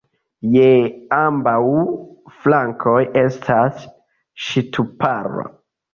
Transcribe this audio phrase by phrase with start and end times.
[0.53, 0.69] Je
[1.17, 1.59] ambaŭ
[2.39, 3.87] flankoj estas
[4.47, 5.47] ŝtuparo.